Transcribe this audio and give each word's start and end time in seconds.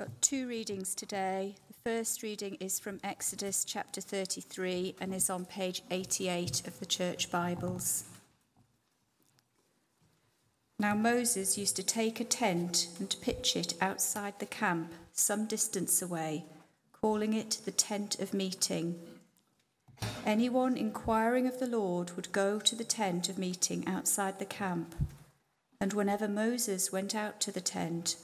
got 0.00 0.22
two 0.22 0.48
readings 0.48 0.94
today. 0.94 1.54
The 1.68 1.90
first 1.90 2.22
reading 2.22 2.54
is 2.54 2.80
from 2.80 3.00
Exodus 3.04 3.66
chapter 3.66 4.00
33 4.00 4.94
and 4.98 5.12
is 5.12 5.28
on 5.28 5.44
page 5.44 5.82
88 5.90 6.66
of 6.66 6.80
the 6.80 6.86
Church 6.86 7.30
Bibles. 7.30 8.04
Now 10.78 10.94
Moses 10.94 11.58
used 11.58 11.76
to 11.76 11.82
take 11.82 12.18
a 12.18 12.24
tent 12.24 12.88
and 12.98 13.14
pitch 13.20 13.54
it 13.54 13.74
outside 13.82 14.38
the 14.38 14.46
camp, 14.46 14.90
some 15.12 15.44
distance 15.44 16.00
away, 16.00 16.46
calling 17.02 17.34
it 17.34 17.58
the 17.66 17.70
tent 17.70 18.18
of 18.20 18.32
meeting. 18.32 18.98
Anyone 20.24 20.78
inquiring 20.78 21.46
of 21.46 21.58
the 21.58 21.66
Lord 21.66 22.16
would 22.16 22.32
go 22.32 22.58
to 22.58 22.74
the 22.74 22.84
tent 22.84 23.28
of 23.28 23.36
meeting 23.36 23.86
outside 23.86 24.38
the 24.38 24.46
camp. 24.46 24.94
And 25.78 25.92
whenever 25.92 26.26
Moses 26.26 26.90
went 26.90 27.14
out 27.14 27.38
to 27.42 27.52
the 27.52 27.60
tent, 27.60 28.16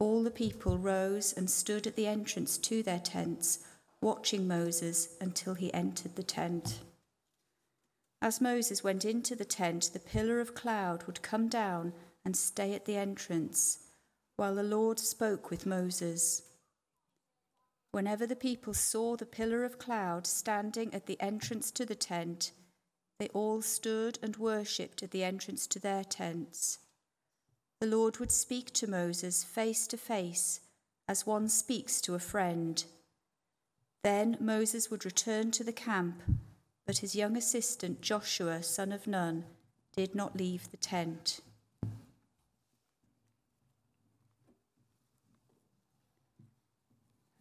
all 0.00 0.22
the 0.22 0.30
people 0.30 0.78
rose 0.78 1.32
and 1.32 1.50
stood 1.50 1.86
at 1.86 1.96
the 1.96 2.06
entrance 2.06 2.56
to 2.56 2.82
their 2.82 3.00
tents, 3.00 3.60
watching 4.00 4.46
Moses 4.46 5.16
until 5.20 5.54
he 5.54 5.74
entered 5.74 6.14
the 6.14 6.22
tent. 6.22 6.80
As 8.22 8.40
Moses 8.40 8.84
went 8.84 9.04
into 9.04 9.34
the 9.34 9.44
tent, 9.44 9.90
the 9.92 9.98
pillar 9.98 10.40
of 10.40 10.54
cloud 10.54 11.04
would 11.04 11.22
come 11.22 11.48
down 11.48 11.92
and 12.24 12.36
stay 12.36 12.74
at 12.74 12.84
the 12.84 12.96
entrance, 12.96 13.78
while 14.36 14.54
the 14.54 14.62
Lord 14.62 14.98
spoke 14.98 15.50
with 15.50 15.66
Moses. 15.66 16.42
Whenever 17.90 18.26
the 18.26 18.36
people 18.36 18.74
saw 18.74 19.16
the 19.16 19.26
pillar 19.26 19.64
of 19.64 19.78
cloud 19.78 20.26
standing 20.26 20.92
at 20.94 21.06
the 21.06 21.20
entrance 21.20 21.70
to 21.72 21.86
the 21.86 21.94
tent, 21.94 22.52
they 23.18 23.28
all 23.28 23.62
stood 23.62 24.18
and 24.22 24.36
worshipped 24.36 25.02
at 25.02 25.10
the 25.10 25.24
entrance 25.24 25.66
to 25.68 25.80
their 25.80 26.04
tents. 26.04 26.78
The 27.80 27.86
Lord 27.86 28.18
would 28.18 28.32
speak 28.32 28.72
to 28.72 28.90
Moses 28.90 29.44
face 29.44 29.86
to 29.86 29.96
face, 29.96 30.60
as 31.06 31.24
one 31.24 31.48
speaks 31.48 32.00
to 32.00 32.16
a 32.16 32.18
friend. 32.18 32.84
Then 34.02 34.36
Moses 34.40 34.90
would 34.90 35.04
return 35.04 35.52
to 35.52 35.62
the 35.62 35.72
camp, 35.72 36.22
but 36.86 36.98
his 36.98 37.14
young 37.14 37.36
assistant 37.36 38.00
Joshua, 38.00 38.64
son 38.64 38.90
of 38.90 39.06
Nun, 39.06 39.44
did 39.94 40.16
not 40.16 40.36
leave 40.36 40.68
the 40.72 40.76
tent. 40.76 41.38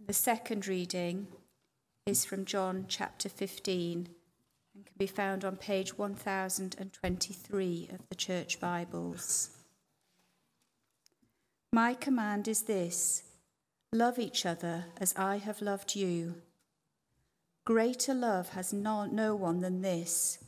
The 0.06 0.14
second 0.14 0.68
reading 0.68 1.28
is 2.06 2.26
from 2.26 2.46
John 2.46 2.86
chapter 2.88 3.28
15 3.28 4.08
and 4.76 4.86
can 4.86 4.96
be 4.98 5.08
found 5.08 5.44
on 5.44 5.58
page 5.58 5.98
1023 5.98 7.90
of 7.92 8.08
the 8.08 8.16
Church 8.16 8.60
Bibles. 8.60 9.57
My 11.74 11.94
command 11.94 12.48
is 12.48 12.64
this 12.64 13.24
love 13.92 14.20
each 14.20 14.46
other 14.46 14.86
as 15.00 15.14
I 15.16 15.38
have 15.38 15.62
loved 15.62 15.96
you. 15.96 16.36
Greater 17.66 18.14
love 18.14 18.50
has 18.50 18.72
no, 18.72 19.06
no 19.06 19.36
one 19.36 19.60
than 19.60 19.82
this 19.82 20.40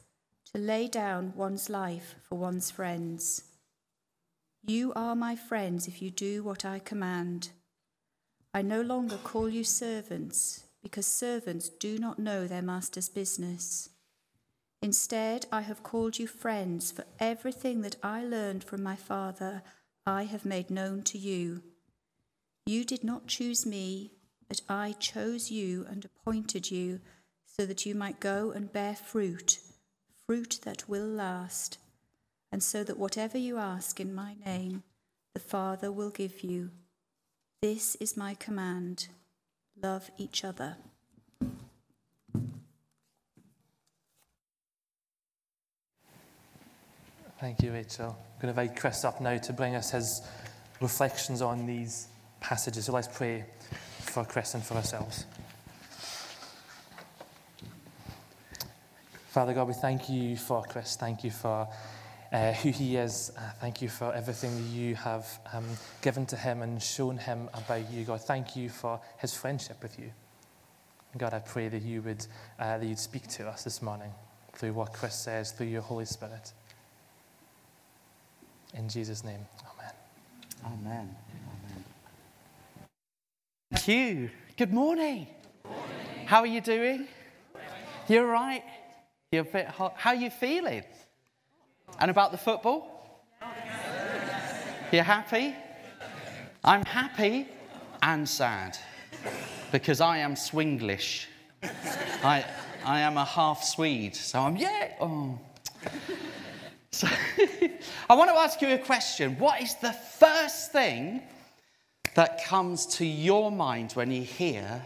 to 0.54 0.60
lay 0.60 0.88
down 0.88 1.34
one's 1.36 1.70
life 1.70 2.16
for 2.24 2.38
one's 2.38 2.72
friends. 2.72 3.44
You 4.66 4.94
are 4.96 5.16
my 5.16 5.36
friends 5.36 5.88
if 5.88 6.02
you 6.02 6.10
do 6.10 6.44
what 6.44 6.66
I 6.66 6.80
command. 6.80 7.50
I 8.54 8.62
no 8.62 8.82
longer 8.82 9.18
call 9.18 9.50
you 9.50 9.64
servants, 9.64 10.64
because 10.82 11.06
servants 11.06 11.70
do 11.70 11.98
not 12.00 12.20
know 12.20 12.48
their 12.48 12.62
master's 12.62 13.10
business. 13.10 13.90
Instead, 14.82 15.46
I 15.52 15.62
have 15.62 15.84
called 15.84 16.18
you 16.18 16.28
friends, 16.28 16.92
for 16.92 17.04
everything 17.20 17.82
that 17.82 17.98
I 18.02 18.24
learned 18.24 18.64
from 18.64 18.82
my 18.82 18.96
Father 18.96 19.62
I 20.10 20.24
have 20.24 20.44
made 20.44 20.72
known 20.72 21.04
to 21.04 21.20
you. 21.20 21.62
You 22.66 22.84
did 22.84 23.04
not 23.04 23.28
choose 23.28 23.64
me, 23.64 24.10
but 24.48 24.60
I 24.68 24.94
chose 24.94 25.52
you 25.52 25.86
and 25.88 26.04
appointed 26.04 26.72
you 26.72 27.00
so 27.46 27.68
that 27.68 27.86
you 27.86 27.94
might 27.94 28.20
go 28.20 28.50
and 28.50 28.74
bear 28.74 28.96
fruit, 28.96 29.60
fruit 30.26 30.62
that 30.64 30.90
will 30.90 31.06
last, 31.06 31.78
and 32.52 32.64
so 32.64 32.84
that 32.86 32.98
whatever 32.98 33.38
you 33.38 33.60
ask 33.60 34.00
in 34.00 34.16
my 34.16 34.34
name, 34.44 34.82
the 35.36 35.40
Father 35.40 35.92
will 35.92 36.10
give 36.10 36.44
you. 36.44 36.72
This 37.62 37.94
is 37.96 38.18
my 38.18 38.34
command 38.34 39.10
love 39.80 40.10
each 40.18 40.44
other. 40.44 40.78
Thank 47.40 47.62
you, 47.62 47.72
Rachel. 47.72 48.18
I'm 48.40 48.44
going 48.44 48.56
to 48.56 48.62
invite 48.62 48.80
Chris 48.80 49.04
up 49.04 49.20
now 49.20 49.36
to 49.36 49.52
bring 49.52 49.76
us 49.76 49.92
his 49.92 50.22
reflections 50.80 51.42
on 51.42 51.66
these 51.66 52.08
passages. 52.40 52.86
So 52.86 52.94
let's 52.94 53.10
pray 53.10 53.44
for 54.00 54.24
Chris 54.24 54.54
and 54.54 54.64
for 54.64 54.76
ourselves. 54.76 55.26
Father 59.28 59.54
God, 59.54 59.68
we 59.68 59.74
thank 59.74 60.10
you 60.10 60.38
for 60.38 60.64
Chris. 60.64 60.96
Thank 60.96 61.26
you 61.26 61.32
for 61.32 61.68
uh, 62.32 62.54
who 62.54 62.70
he 62.70 62.96
is. 62.96 63.30
Uh, 63.38 63.42
thank 63.60 63.82
you 63.82 63.90
for 63.90 64.14
everything 64.14 64.56
that 64.56 64.70
you 64.70 64.96
have 64.96 65.28
um, 65.52 65.66
given 66.02 66.26
to 66.28 66.38
him 66.38 66.62
and 66.62 66.82
shown 66.82 67.18
him 67.18 67.50
about 67.54 67.92
you, 67.92 68.06
God. 68.06 68.22
Thank 68.22 68.56
you 68.56 68.70
for 68.70 69.02
his 69.18 69.36
friendship 69.36 69.84
with 69.84 70.00
you. 70.00 70.14
God, 71.18 71.34
I 71.34 71.40
pray 71.40 71.68
that 71.68 71.82
you 71.82 72.02
would 72.04 72.26
uh, 72.58 72.78
that 72.78 72.86
you'd 72.86 73.00
speak 73.00 73.28
to 73.32 73.50
us 73.50 73.66
this 73.66 73.82
morning 73.82 74.14
through 74.54 74.72
what 74.72 74.94
Chris 74.94 75.16
says, 75.16 75.52
through 75.52 75.68
your 75.68 75.82
Holy 75.82 76.06
Spirit. 76.06 76.54
In 78.74 78.88
Jesus' 78.88 79.24
name, 79.24 79.46
Amen. 79.76 79.94
Amen. 80.66 81.16
Amen. 81.66 81.84
Thank 83.72 83.88
you. 83.88 84.30
Good 84.58 84.74
morning. 84.74 85.28
morning. 85.64 86.26
How 86.26 86.42
are 86.42 86.48
you 86.48 86.62
doing? 86.62 87.08
You're 88.08 88.28
right. 88.28 88.64
You're 89.32 89.42
a 89.42 89.46
bit 89.46 89.68
hot. 89.68 89.94
How 89.98 90.12
are 90.12 90.16
you 90.16 90.30
feeling? 90.30 90.84
And 92.00 92.12
about 92.12 92.32
the 92.32 92.38
football? 92.38 93.24
You're 94.92 95.04
happy? 95.04 95.56
I'm 96.64 96.84
happy 96.86 97.48
and 98.02 98.28
sad 98.28 98.78
because 99.72 100.02
I 100.02 100.20
am 100.20 100.36
Swinglish. 100.36 101.26
I, 102.24 102.46
I 102.86 103.02
am 103.02 103.18
a 103.18 103.26
half 103.26 103.64
Swede, 103.64 104.16
so 104.16 104.42
I'm, 104.42 104.58
yeah. 104.58 104.94
Oh. 105.00 105.40
So 107.00 107.08
I 108.10 108.14
want 108.14 108.30
to 108.30 108.36
ask 108.36 108.62
you 108.62 108.74
a 108.74 108.78
question. 108.78 109.40
What 109.40 109.62
is 109.62 109.76
the 109.76 109.94
first 109.94 110.74
thing 110.74 111.22
that 112.16 112.44
comes 112.44 112.86
to 112.98 113.06
your 113.06 113.54
mind 113.54 113.94
when 113.94 114.12
you 114.12 114.22
hear 114.22 114.82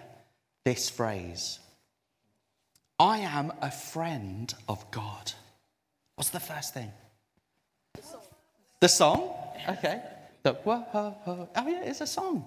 this 0.63 0.91
phrase? 0.91 1.57
I 2.99 3.17
am 3.17 3.51
a 3.63 3.71
friend 3.71 4.53
of 4.69 4.91
God. 4.91 5.33
What's 6.13 6.29
the 6.29 6.39
first 6.39 6.75
thing? 6.75 6.91
The 7.95 8.03
song. 8.03 8.21
The 8.79 8.89
song? 8.89 9.33
Okay. 9.69 10.03
The 10.43 10.53
whoa, 10.53 10.85
Oh, 11.25 11.67
yeah, 11.67 11.81
it's 11.81 12.01
a 12.01 12.05
song. 12.05 12.45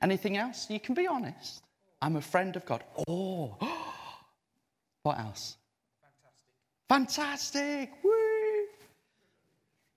Anything 0.00 0.36
else? 0.36 0.70
You 0.70 0.78
can 0.78 0.94
be 0.94 1.08
honest. 1.08 1.64
I'm 2.00 2.14
a 2.14 2.22
friend 2.22 2.54
of 2.54 2.64
God. 2.64 2.84
Oh, 3.08 3.56
what 5.02 5.18
else? 5.18 5.56
Fantastic. 6.88 7.90
Woo. 8.02 8.12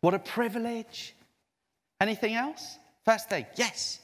What 0.02 0.14
a 0.14 0.20
privilege. 0.20 1.16
Anything 2.00 2.36
else? 2.36 2.78
First 3.04 3.30
thing, 3.30 3.46
yes. 3.56 4.00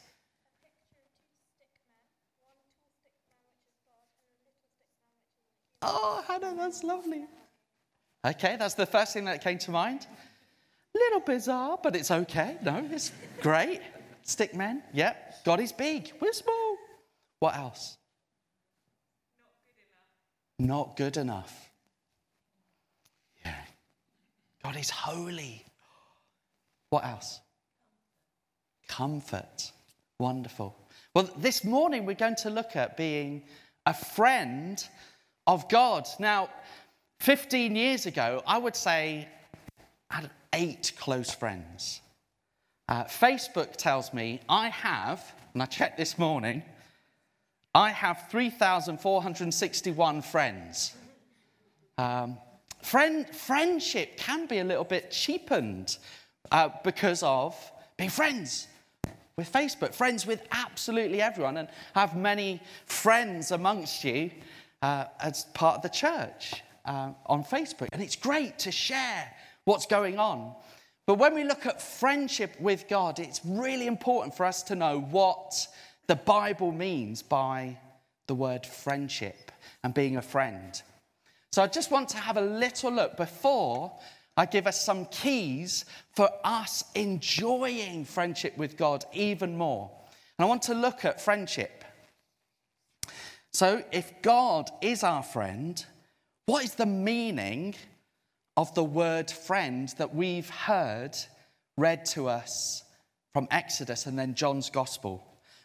Oh, 5.82 6.24
Hannah, 6.28 6.56
that's 6.58 6.84
lovely. 6.84 7.26
Okay, 8.26 8.56
that's 8.58 8.76
the 8.76 8.86
first 8.86 9.14
thing 9.14 9.26
that 9.26 9.44
came 9.44 9.58
to 9.60 9.72
mind. 9.72 10.08
Little 10.96 11.20
bizarre, 11.20 11.78
but 11.82 11.96
it's 11.96 12.12
okay. 12.12 12.58
No, 12.64 12.88
it's 12.90 13.12
great. 13.42 13.82
Stick 14.22 14.56
men, 14.56 14.82
yep. 14.94 15.44
God 15.44 15.60
is 15.60 15.74
big. 15.74 16.14
We're 16.22 16.32
small. 16.32 16.78
What 17.40 17.58
else? 17.58 17.98
Not 19.38 19.56
good 19.68 19.78
enough. 20.68 20.70
Not 20.70 20.96
good 20.96 21.18
enough. 21.18 21.73
God 24.64 24.78
is 24.78 24.90
holy. 24.90 25.66
What 26.90 27.06
else? 27.06 27.42
Comfort. 28.88 29.72
Wonderful. 30.20 30.76
Well, 31.14 31.30
this 31.38 31.64
morning 31.64 32.06
we're 32.06 32.16
going 32.16 32.38
to 32.38 32.50
look 32.50 32.76
at 32.76 32.96
being 32.96 33.44
a 33.86 33.94
friend 33.94 34.84
of 35.48 35.68
God. 35.70 36.08
Now, 36.20 36.50
15 37.20 37.76
years 37.76 38.06
ago, 38.06 38.42
I 38.48 38.58
would 38.58 38.76
say 38.76 39.28
I 40.10 40.16
had 40.16 40.30
eight 40.54 40.94
close 40.98 41.32
friends. 41.32 42.02
Uh, 42.88 43.04
Facebook 43.06 43.76
tells 43.76 44.14
me 44.14 44.40
I 44.48 44.70
have, 44.70 45.34
and 45.54 45.62
I 45.62 45.66
checked 45.66 45.98
this 45.98 46.18
morning, 46.18 46.64
I 47.76 47.90
have 47.90 48.28
3,461 48.30 50.22
friends. 50.22 50.94
Um, 51.98 52.38
friend, 52.84 53.28
friendship 53.30 54.18
can 54.18 54.46
be 54.46 54.60
a 54.60 54.64
little 54.64 54.84
bit 54.84 55.12
cheapened 55.12 55.98
uh, 56.52 56.70
because 56.84 57.24
of 57.24 57.56
being 57.98 58.10
friends. 58.10 58.68
with 59.36 59.52
Facebook, 59.52 59.94
friends 59.94 60.28
with 60.28 60.46
absolutely 60.52 61.22
everyone, 61.22 61.58
and 61.58 61.68
have 61.96 62.16
many 62.16 62.62
friends 62.86 63.52
amongst 63.52 64.04
you 64.04 64.30
uh, 64.82 65.06
as 65.20 65.46
part 65.54 65.78
of 65.78 65.82
the 65.82 65.90
church 65.90 66.62
uh, 66.86 67.12
on 67.26 67.44
Facebook. 67.44 67.88
And 67.92 68.02
it's 68.02 68.16
great 68.16 68.60
to 68.60 68.72
share 68.72 69.34
what's 69.64 69.86
going 69.86 70.20
on. 70.20 70.54
But 71.06 71.16
when 71.16 71.34
we 71.34 71.44
look 71.44 71.66
at 71.66 71.82
friendship 71.82 72.60
with 72.60 72.88
God, 72.88 73.20
it's 73.20 73.42
really 73.44 73.88
important 73.88 74.36
for 74.36 74.46
us 74.46 74.64
to 74.64 74.76
know 74.76 75.00
what 75.00 75.68
the 76.08 76.16
Bible 76.16 76.72
means 76.72 77.22
by 77.22 77.78
the 78.28 78.36
word 78.36 78.66
friendship 78.66 79.52
and 79.84 79.94
being 79.94 80.18
a 80.18 80.22
friend. 80.22 80.82
So 81.54 81.62
I 81.62 81.68
just 81.68 81.92
want 81.92 82.10
to 82.10 82.18
have 82.18 82.38
a 82.38 82.42
little 82.42 82.92
look 82.92 83.16
before 83.16 83.92
I 84.36 84.48
give 84.48 84.66
us 84.66 84.84
some 84.84 85.06
keys 85.06 85.86
for 86.16 86.28
us 86.44 86.84
enjoying 86.96 88.06
friendship 88.06 88.58
with 88.58 88.76
God 88.76 89.06
even 89.14 89.56
more. 89.56 89.92
And 90.40 90.46
I 90.46 90.50
want 90.50 90.64
to 90.64 90.74
look 90.74 91.06
at 91.06 91.22
friendship. 91.22 91.86
So, 93.52 93.84
if 93.92 94.12
God 94.24 94.72
is 94.82 95.04
our 95.04 95.22
friend, 95.22 95.86
what 96.48 96.64
is 96.64 96.74
the 96.74 96.88
meaning 96.88 97.76
of 98.58 98.74
the 98.74 98.84
word 98.84 99.30
friend 99.30 99.94
that 100.00 100.16
we've 100.16 100.50
heard 100.50 101.16
read 101.78 102.06
to 102.06 102.30
us 102.30 102.84
from 103.32 103.48
Exodus 103.52 104.08
and 104.08 104.18
then 104.18 104.34
John's 104.34 104.72
Gospel? 104.72 105.24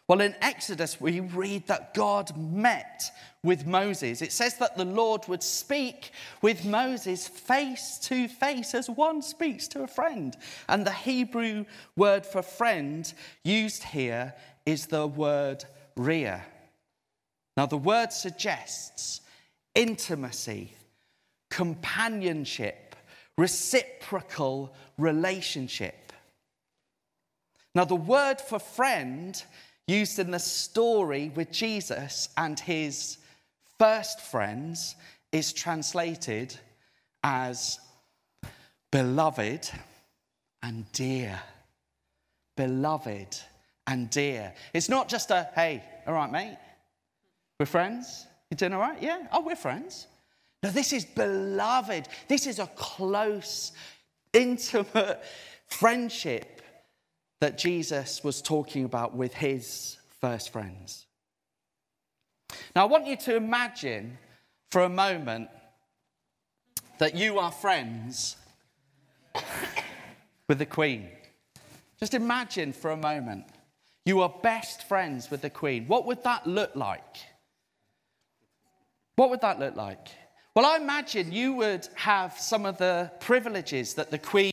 Well, 0.09 0.21
in 0.21 0.33
Exodus, 0.41 0.99
we 0.99 1.19
read 1.19 1.67
that 1.67 1.93
God 1.93 2.35
met 2.35 3.11
with 3.43 3.67
Moses. 3.67 4.23
It 4.23 4.31
says 4.31 4.55
that 4.55 4.75
the 4.75 4.83
Lord 4.83 5.27
would 5.27 5.43
speak 5.43 6.09
with 6.41 6.65
Moses 6.65 7.27
face 7.27 7.99
to 8.05 8.27
face 8.27 8.73
as 8.73 8.89
one 8.89 9.21
speaks 9.21 9.67
to 9.67 9.83
a 9.83 9.87
friend. 9.87 10.35
And 10.67 10.83
the 10.83 10.91
Hebrew 10.91 11.65
word 11.95 12.25
for 12.25 12.41
friend 12.41 13.13
used 13.43 13.83
here 13.83 14.33
is 14.65 14.87
the 14.87 15.05
word 15.05 15.63
ria. 15.95 16.43
Now, 17.55 17.67
the 17.67 17.77
word 17.77 18.11
suggests 18.11 19.21
intimacy, 19.75 20.73
companionship, 21.51 22.95
reciprocal 23.37 24.73
relationship. 24.97 26.11
Now, 27.75 27.85
the 27.85 27.95
word 27.95 28.41
for 28.41 28.57
friend 28.57 29.41
used 29.89 30.19
in 30.19 30.31
the 30.31 30.39
story 30.39 31.31
with 31.35 31.51
Jesus 31.51 32.29
and 32.37 32.59
his 32.59 33.17
first 33.79 34.21
friends 34.21 34.95
is 35.31 35.51
translated 35.51 36.55
as 37.23 37.79
beloved 38.91 39.69
and 40.61 40.89
dear. 40.91 41.39
Beloved 42.55 43.37
and 43.87 44.09
dear. 44.09 44.53
It's 44.73 44.89
not 44.89 45.09
just 45.09 45.31
a, 45.31 45.49
hey, 45.55 45.83
all 46.05 46.13
right, 46.13 46.31
mate, 46.31 46.57
we're 47.59 47.65
friends. 47.65 48.27
You 48.51 48.57
doing 48.57 48.73
all 48.73 48.79
right? 48.79 49.01
Yeah? 49.01 49.27
Oh, 49.31 49.41
we're 49.41 49.55
friends. 49.55 50.07
No, 50.61 50.69
this 50.69 50.93
is 50.93 51.05
beloved. 51.05 52.07
This 52.27 52.47
is 52.47 52.59
a 52.59 52.67
close, 52.75 53.71
intimate 54.33 55.23
friendship 55.67 56.58
that 57.39 57.57
Jesus 57.57 58.23
was 58.23 58.41
talking 58.41 58.85
about 58.85 59.15
with 59.15 59.33
his 59.33 59.97
first 60.19 60.51
friends. 60.51 61.05
Now, 62.75 62.83
I 62.83 62.85
want 62.85 63.07
you 63.07 63.15
to 63.17 63.35
imagine 63.35 64.17
for 64.71 64.83
a 64.83 64.89
moment 64.89 65.49
that 66.97 67.15
you 67.15 67.39
are 67.39 67.51
friends 67.51 68.35
with 70.47 70.59
the 70.59 70.65
Queen. 70.65 71.09
Just 71.99 72.13
imagine 72.13 72.73
for 72.73 72.91
a 72.91 72.97
moment 72.97 73.45
you 74.05 74.21
are 74.21 74.33
best 74.41 74.87
friends 74.87 75.29
with 75.29 75.41
the 75.41 75.49
Queen. 75.49 75.85
What 75.87 76.05
would 76.05 76.23
that 76.23 76.45
look 76.47 76.75
like? 76.75 77.17
What 79.15 79.29
would 79.29 79.41
that 79.41 79.59
look 79.59 79.75
like? 79.75 80.07
Well, 80.55 80.65
I 80.65 80.77
imagine 80.77 81.31
you 81.31 81.53
would 81.53 81.87
have 81.95 82.37
some 82.37 82.65
of 82.65 82.77
the 82.77 83.11
privileges 83.19 83.93
that 83.93 84.11
the 84.11 84.17
Queen 84.17 84.51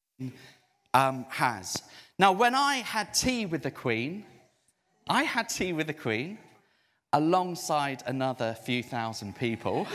um, 0.94 1.27
has. 1.29 1.83
Now, 2.19 2.33
when 2.33 2.55
I 2.55 2.77
had 2.77 3.12
tea 3.12 3.47
with 3.47 3.62
the 3.62 3.71
Queen, 3.71 4.25
I 5.09 5.23
had 5.25 5.49
tea 5.49 5.73
with 5.73 5.87
the 5.87 5.94
Queen 5.94 6.38
alongside 7.12 8.03
another 8.06 8.56
few 8.65 8.83
thousand 8.83 9.37
people. 9.37 9.87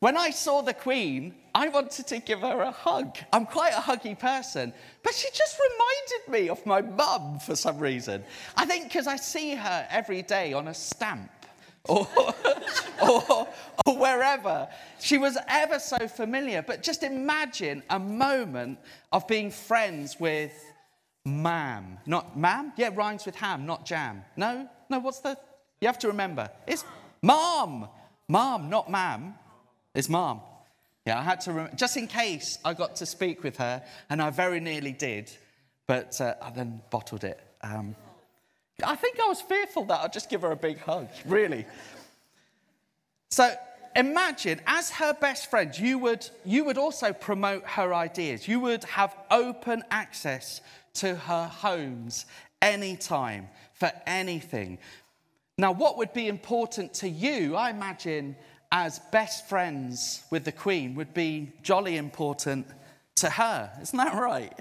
when 0.00 0.16
I 0.16 0.30
saw 0.30 0.62
the 0.62 0.74
Queen, 0.74 1.34
I 1.54 1.68
wanted 1.68 2.06
to 2.08 2.18
give 2.18 2.40
her 2.40 2.62
a 2.62 2.70
hug. 2.70 3.18
I'm 3.32 3.46
quite 3.46 3.72
a 3.72 3.80
huggy 3.80 4.18
person, 4.18 4.72
but 5.02 5.14
she 5.14 5.28
just 5.30 5.58
reminded 5.58 6.40
me 6.40 6.48
of 6.48 6.64
my 6.64 6.80
mum 6.80 7.38
for 7.38 7.56
some 7.56 7.78
reason. 7.78 8.24
I 8.56 8.64
think 8.64 8.84
because 8.84 9.06
I 9.06 9.16
see 9.16 9.54
her 9.54 9.86
every 9.90 10.22
day 10.22 10.52
on 10.52 10.68
a 10.68 10.74
stamp 10.74 11.30
or, 11.88 12.06
or, 13.02 13.48
or 13.86 13.98
wherever. 13.98 14.68
She 15.00 15.18
was 15.18 15.36
ever 15.48 15.78
so 15.78 16.08
familiar. 16.08 16.62
But 16.62 16.82
just 16.82 17.02
imagine 17.02 17.82
a 17.90 17.98
moment 17.98 18.78
of 19.10 19.26
being 19.26 19.50
friends 19.50 20.18
with 20.18 20.52
Mam. 21.24 21.98
Not 22.06 22.36
Mam? 22.36 22.72
Yeah, 22.76 22.90
rhymes 22.94 23.26
with 23.26 23.36
ham, 23.36 23.66
not 23.66 23.86
jam. 23.86 24.24
No? 24.36 24.68
No, 24.88 24.98
what's 24.98 25.20
the. 25.20 25.38
You 25.80 25.88
have 25.88 25.98
to 26.00 26.08
remember. 26.08 26.50
It's 26.66 26.84
Mom. 27.22 27.88
Mom, 28.28 28.70
not 28.70 28.90
Mam. 28.90 29.34
It's 29.94 30.08
Mom. 30.08 30.40
Yeah, 31.06 31.18
I 31.18 31.22
had 31.22 31.40
to, 31.42 31.52
rem- 31.52 31.70
just 31.76 31.96
in 31.96 32.06
case 32.06 32.58
I 32.64 32.74
got 32.74 32.96
to 32.96 33.06
speak 33.06 33.42
with 33.42 33.56
her, 33.56 33.82
and 34.08 34.22
I 34.22 34.30
very 34.30 34.60
nearly 34.60 34.92
did, 34.92 35.30
but 35.86 36.20
uh, 36.20 36.34
I 36.40 36.50
then 36.50 36.80
bottled 36.90 37.24
it. 37.24 37.40
Um, 37.62 37.96
I 38.84 38.96
think 38.96 39.18
I 39.20 39.28
was 39.28 39.40
fearful 39.40 39.84
that 39.86 40.00
I'd 40.00 40.12
just 40.12 40.28
give 40.28 40.42
her 40.42 40.50
a 40.50 40.56
big 40.56 40.78
hug, 40.78 41.08
really. 41.26 41.66
So 43.30 43.54
imagine, 43.94 44.60
as 44.66 44.90
her 44.90 45.14
best 45.14 45.50
friend, 45.50 45.76
you 45.78 45.98
would, 45.98 46.28
you 46.44 46.64
would 46.64 46.78
also 46.78 47.12
promote 47.12 47.64
her 47.64 47.94
ideas. 47.94 48.48
You 48.48 48.60
would 48.60 48.84
have 48.84 49.14
open 49.30 49.82
access 49.90 50.60
to 50.94 51.14
her 51.14 51.46
homes 51.46 52.26
anytime 52.60 53.48
for 53.74 53.90
anything. 54.06 54.78
Now, 55.58 55.72
what 55.72 55.98
would 55.98 56.12
be 56.12 56.28
important 56.28 56.94
to 56.94 57.08
you, 57.08 57.56
I 57.56 57.70
imagine, 57.70 58.36
as 58.70 58.98
best 59.10 59.48
friends 59.48 60.22
with 60.30 60.44
the 60.44 60.52
Queen, 60.52 60.94
would 60.94 61.12
be 61.12 61.52
jolly 61.62 61.96
important 61.96 62.66
to 63.16 63.28
her. 63.30 63.70
Isn't 63.80 63.98
that 63.98 64.14
right? 64.14 64.52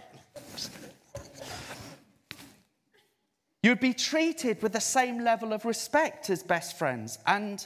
You'd 3.63 3.79
be 3.79 3.93
treated 3.93 4.61
with 4.63 4.73
the 4.73 4.81
same 4.81 5.23
level 5.23 5.53
of 5.53 5.65
respect 5.65 6.29
as 6.29 6.41
best 6.41 6.77
friends, 6.77 7.19
and 7.27 7.65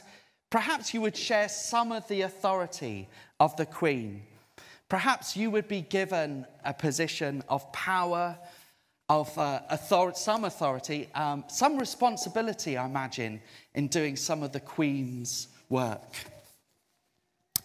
perhaps 0.50 0.92
you 0.92 1.00
would 1.00 1.16
share 1.16 1.48
some 1.48 1.90
of 1.90 2.06
the 2.08 2.22
authority 2.22 3.08
of 3.40 3.56
the 3.56 3.64
Queen. 3.64 4.22
Perhaps 4.88 5.36
you 5.36 5.50
would 5.50 5.68
be 5.68 5.80
given 5.80 6.46
a 6.64 6.74
position 6.74 7.42
of 7.48 7.72
power, 7.72 8.38
of 9.08 9.36
uh, 9.38 10.12
some 10.12 10.44
authority, 10.44 11.08
um, 11.14 11.44
some 11.48 11.78
responsibility, 11.78 12.76
I 12.76 12.84
imagine, 12.84 13.40
in 13.74 13.88
doing 13.88 14.16
some 14.16 14.42
of 14.42 14.52
the 14.52 14.60
Queen's 14.60 15.48
work. 15.70 16.14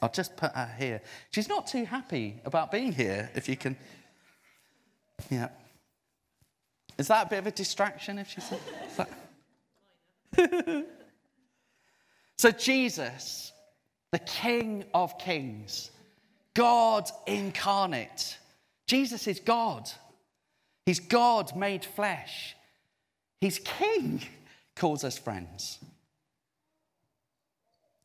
I'll 0.01 0.09
just 0.09 0.35
put 0.35 0.51
her 0.53 0.73
here. 0.79 1.01
She's 1.31 1.49
not 1.49 1.67
too 1.67 1.85
happy 1.85 2.39
about 2.45 2.71
being 2.71 2.91
here, 2.91 3.29
if 3.35 3.47
you 3.49 3.57
can. 3.57 3.75
Yeah. 5.29 5.49
Is 7.01 7.07
that 7.07 7.25
a 7.25 7.29
bit 7.31 7.39
of 7.39 7.47
a 7.47 7.51
distraction 7.51 8.19
if 8.19 8.29
she 8.29 8.41
said 8.41 8.59
that? 10.37 10.85
so, 12.37 12.51
Jesus, 12.51 13.51
the 14.11 14.19
King 14.19 14.85
of 14.93 15.17
Kings, 15.17 15.89
God 16.53 17.09
incarnate. 17.25 18.37
Jesus 18.85 19.27
is 19.27 19.39
God. 19.39 19.89
He's 20.85 20.99
God 20.99 21.55
made 21.55 21.83
flesh. 21.83 22.55
He's 23.39 23.57
King, 23.57 24.21
calls 24.75 25.03
us 25.03 25.17
friends. 25.17 25.79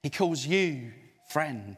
He 0.02 0.08
calls 0.08 0.46
you 0.46 0.90
friend. 1.28 1.76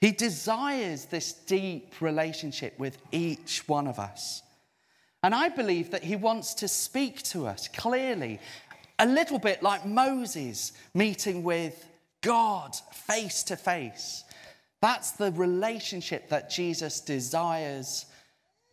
He 0.00 0.12
desires 0.12 1.06
this 1.06 1.32
deep 1.32 2.00
relationship 2.00 2.78
with 2.78 2.98
each 3.10 3.66
one 3.66 3.88
of 3.88 3.98
us. 3.98 4.42
And 5.26 5.34
I 5.34 5.48
believe 5.48 5.90
that 5.90 6.04
he 6.04 6.14
wants 6.14 6.54
to 6.54 6.68
speak 6.68 7.20
to 7.24 7.48
us 7.48 7.66
clearly, 7.66 8.38
a 9.00 9.06
little 9.06 9.40
bit 9.40 9.60
like 9.60 9.84
Moses 9.84 10.72
meeting 10.94 11.42
with 11.42 11.84
God 12.20 12.76
face 12.92 13.42
to 13.42 13.56
face. 13.56 14.22
That's 14.80 15.10
the 15.10 15.32
relationship 15.32 16.28
that 16.28 16.48
Jesus 16.48 17.00
desires 17.00 18.06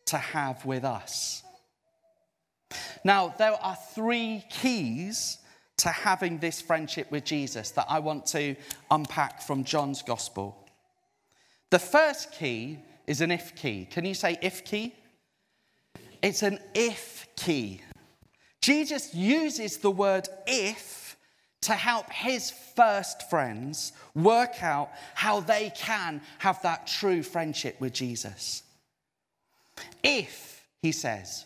to 0.05 0.17
have 0.17 0.63
with 0.63 0.83
us. 0.83 1.41
Now, 3.03 3.33
there 3.39 3.53
are 3.59 3.77
three 3.95 4.45
keys 4.51 5.39
to 5.77 5.89
having 5.89 6.37
this 6.37 6.61
friendship 6.61 7.09
with 7.09 7.23
Jesus 7.25 7.71
that 7.71 7.87
I 7.89 7.97
want 7.97 8.27
to 8.27 8.55
unpack 8.91 9.41
from 9.41 9.63
John's 9.63 10.03
gospel. 10.03 10.55
The 11.71 11.79
first 11.79 12.31
key 12.31 12.77
is 13.07 13.21
an 13.21 13.31
if 13.31 13.55
key. 13.55 13.87
Can 13.89 14.05
you 14.05 14.13
say 14.13 14.37
if 14.43 14.63
key? 14.63 14.93
It's 16.23 16.41
an 16.41 16.57
if 16.73 17.27
key. 17.35 17.81
Jesus 18.61 19.13
uses 19.13 19.77
the 19.77 19.91
word 19.91 20.29
if 20.47 21.17
to 21.63 21.73
help 21.73 22.09
his 22.09 22.49
first 22.75 23.29
friends 23.29 23.91
work 24.15 24.63
out 24.63 24.89
how 25.15 25.41
they 25.41 25.71
can 25.75 26.21
have 26.39 26.61
that 26.61 26.87
true 26.87 27.23
friendship 27.23 27.79
with 27.81 27.91
Jesus. 27.91 28.63
If, 30.01 30.65
he 30.81 30.93
says, 30.93 31.45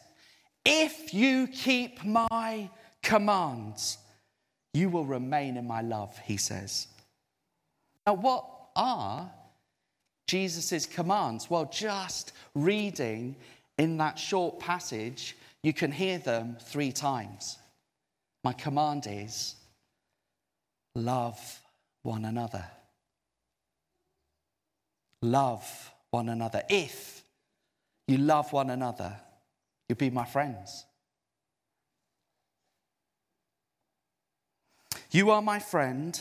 if 0.63 1.11
you 1.13 1.47
keep 1.47 2.03
my 2.05 2.69
commands, 3.01 3.97
you 4.73 4.89
will 4.89 5.05
remain 5.05 5.57
in 5.57 5.65
my 5.65 5.81
love, 5.81 6.15
he 6.23 6.37
says. 6.37 6.87
Now, 8.05 8.13
what 8.13 8.45
are 8.75 9.31
Jesus' 10.27 10.85
commands? 10.85 11.49
Well, 11.49 11.65
just 11.65 12.33
reading 12.53 13.35
in 13.77 13.97
that 13.97 14.17
short 14.17 14.59
passage, 14.59 15.35
you 15.63 15.73
can 15.73 15.91
hear 15.91 16.17
them 16.19 16.57
three 16.61 16.91
times. 16.91 17.57
My 18.43 18.53
command 18.53 19.07
is 19.07 19.55
love 20.95 21.61
one 22.03 22.25
another. 22.25 22.65
Love 25.21 25.91
one 26.11 26.29
another. 26.29 26.63
If 26.69 27.23
you 28.07 28.17
love 28.17 28.53
one 28.53 28.69
another, 28.69 29.15
you'll 29.87 29.97
be 29.97 30.09
my 30.09 30.25
friends. 30.25 30.85
You 35.11 35.31
are 35.31 35.41
my 35.41 35.59
friend 35.59 36.19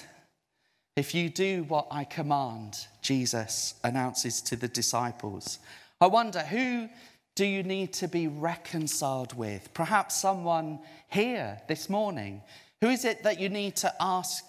if 0.97 1.15
you 1.15 1.29
do 1.29 1.65
what 1.65 1.87
I 1.91 2.05
command, 2.05 2.87
Jesus 3.03 3.75
announces 3.85 4.41
to 4.43 4.57
the 4.57 4.67
disciples. 4.67 5.59
I 6.01 6.07
wonder 6.07 6.41
who 6.41 6.89
do 7.37 7.45
you 7.45 7.63
need 7.63 7.93
to 7.93 8.09
be 8.09 8.27
reconciled 8.27 9.35
with? 9.35 9.73
Perhaps 9.75 10.17
someone 10.17 10.81
here 11.09 11.61
this 11.69 11.89
morning. 11.89 12.43
Who 12.81 12.89
is 12.89 13.05
it 13.05 13.23
that 13.23 13.39
you 13.39 13.51
need 13.51 13.77
to 13.77 13.95
ask 14.01 14.43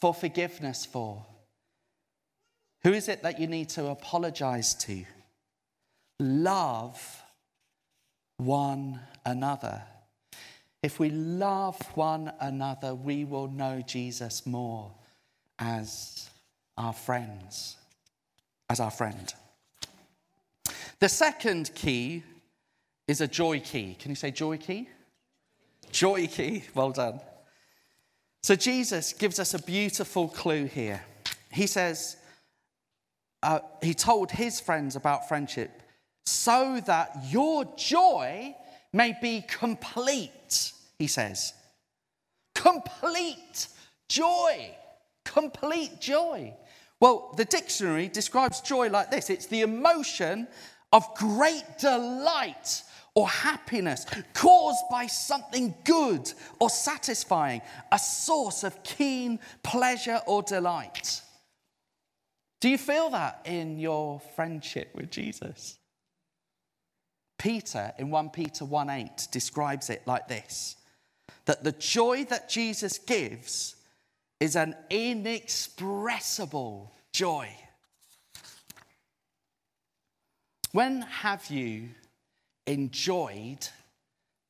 for 0.00 0.12
forgiveness 0.12 0.84
for? 0.84 1.24
Who 2.82 2.92
is 2.92 3.08
it 3.08 3.22
that 3.22 3.40
you 3.40 3.46
need 3.46 3.68
to 3.70 3.86
apologize 3.86 4.74
to? 4.74 5.04
Love 6.18 7.22
one 8.38 9.00
another. 9.24 9.82
If 10.82 10.98
we 10.98 11.10
love 11.10 11.80
one 11.94 12.32
another, 12.40 12.94
we 12.94 13.24
will 13.24 13.48
know 13.48 13.82
Jesus 13.86 14.46
more 14.46 14.92
as 15.60 16.28
our 16.76 16.92
friends, 16.92 17.76
as 18.68 18.80
our 18.80 18.90
friend. 18.90 19.32
The 20.98 21.08
second 21.08 21.72
key 21.74 22.22
is 23.06 23.20
a 23.20 23.28
joy 23.28 23.60
key. 23.60 23.96
Can 23.98 24.10
you 24.10 24.16
say 24.16 24.30
joy 24.30 24.58
key? 24.58 24.88
Joy 25.90 26.26
key. 26.26 26.64
Well 26.74 26.90
done. 26.90 27.20
So 28.42 28.56
Jesus 28.56 29.12
gives 29.12 29.38
us 29.38 29.54
a 29.54 29.62
beautiful 29.62 30.28
clue 30.28 30.66
here. 30.66 31.04
He 31.50 31.66
says, 31.66 32.16
uh, 33.42 33.60
he 33.82 33.94
told 33.94 34.30
his 34.30 34.60
friends 34.60 34.96
about 34.96 35.28
friendship 35.28 35.82
so 36.24 36.80
that 36.86 37.10
your 37.28 37.64
joy 37.76 38.54
may 38.92 39.16
be 39.20 39.44
complete, 39.46 40.72
he 40.98 41.06
says. 41.06 41.52
Complete 42.54 43.68
joy 44.08 44.74
complete 45.26 46.00
joy. 46.00 46.54
Well, 47.00 47.34
the 47.36 47.44
dictionary 47.44 48.08
describes 48.08 48.60
joy 48.62 48.88
like 48.88 49.10
this 49.10 49.28
it's 49.28 49.46
the 49.46 49.60
emotion 49.60 50.48
of 50.96 51.14
great 51.14 51.78
delight 51.78 52.82
or 53.14 53.28
happiness 53.28 54.06
caused 54.32 54.82
by 54.90 55.06
something 55.06 55.74
good 55.84 56.32
or 56.58 56.70
satisfying, 56.70 57.60
a 57.92 57.98
source 57.98 58.64
of 58.64 58.82
keen 58.82 59.38
pleasure 59.62 60.22
or 60.26 60.42
delight. 60.42 61.20
Do 62.60 62.70
you 62.70 62.78
feel 62.78 63.10
that 63.10 63.42
in 63.44 63.78
your 63.78 64.20
friendship 64.34 64.88
with 64.94 65.10
Jesus? 65.10 65.76
Peter 67.38 67.92
in 67.98 68.08
1 68.08 68.30
Peter 68.30 68.64
1 68.64 68.88
8 68.88 69.28
describes 69.30 69.90
it 69.90 70.00
like 70.06 70.28
this 70.28 70.76
that 71.44 71.62
the 71.62 71.72
joy 71.72 72.24
that 72.24 72.48
Jesus 72.48 72.98
gives 72.98 73.76
is 74.40 74.56
an 74.56 74.74
inexpressible 74.88 76.94
joy. 77.12 77.54
When 80.76 81.00
have 81.00 81.46
you 81.50 81.88
enjoyed 82.66 83.66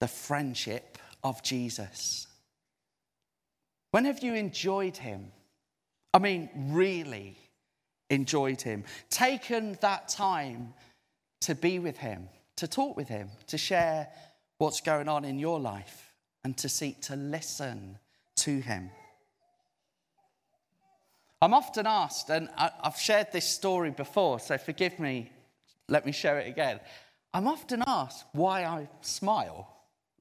the 0.01 0.09
friendship 0.09 0.99
of 1.23 1.41
Jesus? 1.41 2.27
When 3.93 4.07
have 4.07 4.25
you 4.25 4.35
enjoyed 4.35 4.97
him? 4.97 5.31
I 6.13 6.19
mean, 6.19 6.51
really 6.57 7.37
enjoyed 8.11 8.61
him. 8.61 8.83
Taken 9.09 9.79
that 9.83 10.09
time 10.09 10.75
to 11.43 11.55
be 11.55 11.79
with 11.79 11.99
him, 11.99 12.29
to 12.57 12.67
talk 12.67 12.97
with 12.97 13.07
him, 13.07 13.31
to 13.47 13.57
share 13.57 14.09
what's 14.59 14.81
going 14.81 15.09
on 15.09 15.25
in 15.25 15.39
your 15.39 15.61
life, 15.61 16.13
and 16.43 16.57
to 16.57 16.69
seek 16.69 17.03
to 17.03 17.15
listen 17.15 17.99
to 18.39 18.59
him. 18.59 18.91
I'm 21.41 21.55
often 21.55 21.87
asked, 21.87 22.31
and 22.31 22.49
I've 22.57 22.99
shared 22.99 23.31
this 23.31 23.47
story 23.49 23.93
before, 23.93 24.41
so 24.41 24.59
forgive 24.59 24.99
me, 24.99 25.31
let 25.89 26.05
me 26.07 26.13
share 26.13 26.39
it 26.39 26.49
again. 26.49 26.81
I'm 27.33 27.47
often 27.47 27.83
asked 27.87 28.25
why 28.33 28.65
I 28.65 28.89
smile 29.03 29.69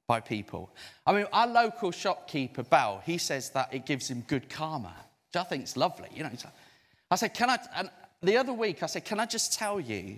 by 0.06 0.20
people. 0.20 0.70
I 1.06 1.12
mean, 1.12 1.26
our 1.32 1.46
local 1.46 1.90
shopkeeper, 1.90 2.62
Bell, 2.62 3.02
he 3.04 3.18
says 3.18 3.50
that 3.50 3.72
it 3.72 3.86
gives 3.86 4.08
him 4.08 4.24
good 4.28 4.48
karma, 4.48 4.94
which 5.28 5.40
I 5.40 5.44
think 5.44 5.64
is 5.64 5.76
lovely. 5.76 6.08
You 6.14 6.24
know, 6.24 6.30
I 7.10 7.16
said, 7.16 7.34
can 7.34 7.50
I, 7.50 7.58
and 7.76 7.90
the 8.22 8.36
other 8.36 8.52
week 8.52 8.82
I 8.82 8.86
said, 8.86 9.04
can 9.04 9.18
I 9.18 9.26
just 9.26 9.52
tell 9.54 9.80
you, 9.80 10.16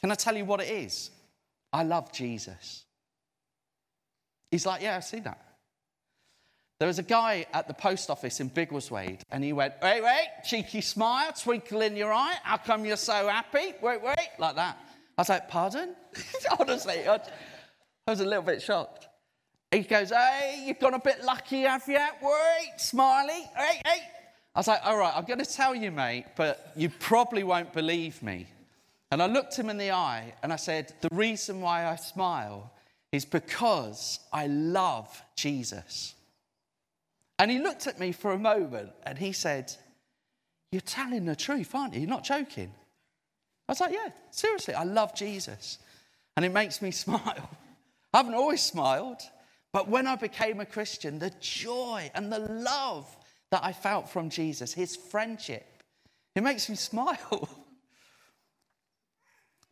can 0.00 0.10
I 0.10 0.14
tell 0.14 0.36
you 0.36 0.44
what 0.44 0.60
it 0.60 0.68
is? 0.68 1.10
I 1.72 1.82
love 1.82 2.12
Jesus. 2.12 2.84
He's 4.50 4.66
like, 4.66 4.82
yeah, 4.82 4.96
I 4.96 5.00
see 5.00 5.20
that. 5.20 5.45
There 6.78 6.88
was 6.88 6.98
a 6.98 7.02
guy 7.02 7.46
at 7.54 7.68
the 7.68 7.74
post 7.74 8.10
office 8.10 8.40
in 8.40 8.50
Biggleswade, 8.50 9.22
and 9.30 9.42
he 9.42 9.54
went, 9.54 9.74
Wait, 9.82 10.02
wait, 10.02 10.28
cheeky 10.44 10.82
smile, 10.82 11.32
twinkle 11.32 11.80
in 11.80 11.96
your 11.96 12.12
eye. 12.12 12.34
How 12.42 12.58
come 12.58 12.84
you're 12.84 12.98
so 12.98 13.28
happy? 13.28 13.72
Wait, 13.80 14.02
wait, 14.02 14.28
like 14.38 14.56
that. 14.56 14.76
I 15.16 15.20
was 15.22 15.28
like, 15.30 15.48
Pardon? 15.48 15.94
Honestly, 16.60 17.08
I 17.08 17.20
was 18.06 18.20
a 18.20 18.26
little 18.26 18.42
bit 18.42 18.60
shocked. 18.60 19.08
He 19.70 19.80
goes, 19.80 20.10
Hey, 20.10 20.64
you've 20.66 20.78
got 20.78 20.92
a 20.92 20.98
bit 20.98 21.24
lucky, 21.24 21.62
have 21.62 21.82
you? 21.88 21.98
Wait, 22.22 22.72
smiley. 22.76 23.48
Hey, 23.56 23.80
hey. 23.84 24.00
I 24.54 24.58
was 24.58 24.68
like, 24.68 24.80
All 24.84 24.98
right, 24.98 25.14
I'm 25.16 25.24
going 25.24 25.40
to 25.40 25.50
tell 25.50 25.74
you, 25.74 25.90
mate, 25.90 26.26
but 26.36 26.72
you 26.76 26.90
probably 26.90 27.42
won't 27.42 27.72
believe 27.72 28.22
me. 28.22 28.48
And 29.10 29.22
I 29.22 29.26
looked 29.26 29.56
him 29.56 29.70
in 29.70 29.78
the 29.78 29.92
eye 29.92 30.34
and 30.42 30.52
I 30.52 30.56
said, 30.56 30.92
The 31.00 31.08
reason 31.10 31.62
why 31.62 31.86
I 31.86 31.96
smile 31.96 32.70
is 33.12 33.24
because 33.24 34.20
I 34.30 34.48
love 34.48 35.22
Jesus. 35.36 36.15
And 37.38 37.50
he 37.50 37.58
looked 37.58 37.86
at 37.86 38.00
me 38.00 38.12
for 38.12 38.32
a 38.32 38.38
moment 38.38 38.90
and 39.02 39.18
he 39.18 39.32
said, 39.32 39.72
You're 40.72 40.80
telling 40.80 41.26
the 41.26 41.36
truth, 41.36 41.74
aren't 41.74 41.94
you? 41.94 42.00
You're 42.00 42.08
not 42.08 42.24
joking. 42.24 42.72
I 43.68 43.72
was 43.72 43.80
like, 43.80 43.92
Yeah, 43.92 44.08
seriously, 44.30 44.74
I 44.74 44.84
love 44.84 45.14
Jesus. 45.14 45.78
And 46.36 46.44
it 46.44 46.52
makes 46.52 46.80
me 46.80 46.90
smile. 46.92 47.50
I 48.12 48.18
haven't 48.18 48.34
always 48.34 48.62
smiled, 48.62 49.20
but 49.72 49.88
when 49.88 50.06
I 50.06 50.16
became 50.16 50.60
a 50.60 50.66
Christian, 50.66 51.18
the 51.18 51.32
joy 51.40 52.10
and 52.14 52.32
the 52.32 52.38
love 52.38 53.14
that 53.50 53.62
I 53.62 53.72
felt 53.72 54.08
from 54.08 54.30
Jesus, 54.30 54.72
his 54.72 54.96
friendship, 54.96 55.66
it 56.34 56.42
makes 56.42 56.68
me 56.68 56.76
smile. 56.76 57.48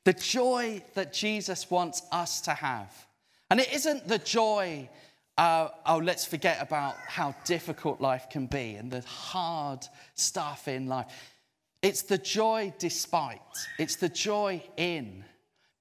the 0.04 0.12
joy 0.12 0.83
that 0.94 1.14
Jesus 1.14 1.71
wants 1.71 2.02
us 2.12 2.42
to 2.42 2.52
have. 2.52 2.92
And 3.50 3.61
it 3.61 3.73
isn't 3.73 4.06
the 4.06 4.18
joy 4.18 4.88
uh, 5.36 5.68
oh, 5.86 5.98
let's 5.98 6.24
forget 6.24 6.58
about 6.60 6.96
how 7.08 7.34
difficult 7.44 8.00
life 8.00 8.28
can 8.30 8.46
be 8.46 8.76
and 8.76 8.90
the 8.90 9.00
hard 9.02 9.86
stuff 10.14 10.68
in 10.68 10.86
life. 10.86 11.06
It's 11.82 12.02
the 12.02 12.18
joy 12.18 12.72
despite, 12.78 13.40
it's 13.78 13.96
the 13.96 14.08
joy 14.08 14.62
in. 14.76 15.24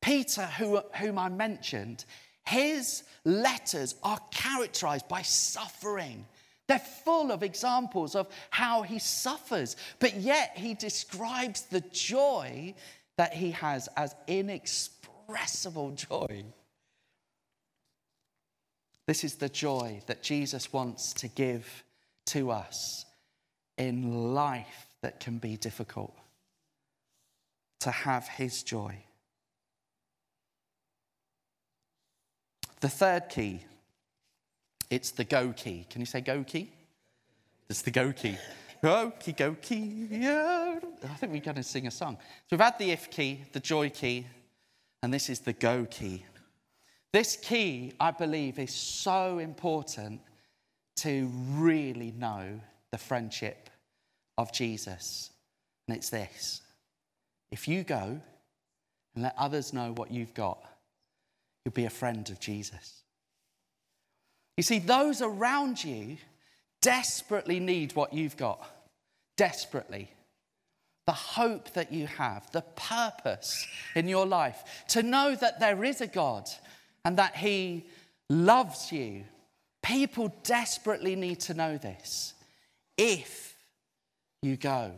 Peter, 0.01 0.45
who, 0.45 0.81
whom 0.99 1.17
I 1.17 1.29
mentioned, 1.29 2.03
his 2.45 3.03
letters 3.23 3.95
are 4.03 4.19
characterized 4.31 5.07
by 5.07 5.21
suffering. 5.21 6.25
They're 6.67 6.79
full 6.79 7.31
of 7.31 7.43
examples 7.43 8.15
of 8.15 8.27
how 8.49 8.81
he 8.81 8.99
suffers, 8.99 9.75
but 9.99 10.15
yet 10.15 10.57
he 10.57 10.73
describes 10.73 11.63
the 11.63 11.81
joy 11.91 12.73
that 13.17 13.33
he 13.33 13.51
has 13.51 13.87
as 13.95 14.15
inexpressible 14.27 15.91
joy. 15.91 16.43
This 19.05 19.23
is 19.23 19.35
the 19.35 19.49
joy 19.49 20.01
that 20.07 20.23
Jesus 20.23 20.71
wants 20.71 21.13
to 21.13 21.27
give 21.27 21.83
to 22.27 22.51
us 22.51 23.05
in 23.77 24.33
life 24.33 24.87
that 25.01 25.19
can 25.19 25.37
be 25.37 25.57
difficult. 25.57 26.15
To 27.81 27.91
have 27.91 28.27
his 28.27 28.63
joy. 28.63 28.95
The 32.79 32.89
third 32.89 33.29
key, 33.29 33.61
it's 34.89 35.11
the 35.11 35.25
go 35.25 35.51
key. 35.51 35.85
Can 35.89 36.01
you 36.01 36.05
say 36.05 36.21
go 36.21 36.43
key? 36.43 36.71
It's 37.69 37.81
the 37.81 37.91
go 37.91 38.13
key. 38.13 38.37
Go 38.81 39.11
key, 39.19 39.31
go 39.31 39.55
key. 39.55 40.07
Yeah. 40.09 40.79
I 41.03 41.07
think 41.15 41.31
we're 41.31 41.41
going 41.41 41.55
to 41.55 41.63
sing 41.63 41.87
a 41.87 41.91
song. 41.91 42.17
So 42.19 42.47
we've 42.51 42.59
had 42.59 42.77
the 42.77 42.91
if 42.91 43.09
key, 43.09 43.43
the 43.53 43.59
joy 43.59 43.89
key, 43.89 44.27
and 45.01 45.13
this 45.13 45.29
is 45.29 45.39
the 45.39 45.53
go 45.53 45.85
key. 45.89 46.25
This 47.13 47.37
key, 47.37 47.93
I 47.99 48.09
believe, 48.09 48.57
is 48.57 48.73
so 48.73 49.37
important 49.37 50.19
to 50.97 51.29
really 51.51 52.11
know 52.17 52.59
the 52.91 52.97
friendship 52.97 53.69
of 54.37 54.51
Jesus. 54.51 55.29
And 55.87 55.95
it's 55.95 56.09
this 56.09 56.61
if 57.51 57.67
you 57.67 57.83
go 57.83 58.19
and 59.13 59.23
let 59.23 59.35
others 59.37 59.73
know 59.73 59.93
what 59.93 60.11
you've 60.11 60.33
got, 60.33 60.57
you'll 61.63 61.73
be 61.73 61.85
a 61.85 61.89
friend 61.91 62.27
of 62.31 62.39
Jesus. 62.39 63.03
You 64.57 64.63
see, 64.63 64.79
those 64.79 65.21
around 65.21 65.83
you 65.83 66.17
desperately 66.81 67.59
need 67.59 67.95
what 67.95 68.13
you've 68.13 68.37
got. 68.37 68.67
Desperately. 69.37 70.09
The 71.05 71.13
hope 71.13 71.73
that 71.73 71.91
you 71.91 72.07
have, 72.07 72.49
the 72.51 72.61
purpose 72.61 73.67
in 73.93 74.07
your 74.07 74.25
life, 74.25 74.85
to 74.89 75.03
know 75.03 75.35
that 75.35 75.59
there 75.59 75.83
is 75.83 76.01
a 76.01 76.07
God 76.07 76.49
and 77.05 77.17
that 77.17 77.35
He 77.35 77.85
loves 78.29 78.91
you. 78.91 79.23
People 79.81 80.33
desperately 80.43 81.15
need 81.15 81.39
to 81.41 81.53
know 81.53 81.77
this. 81.77 82.33
If 82.97 83.55
you 84.41 84.57
go 84.57 84.91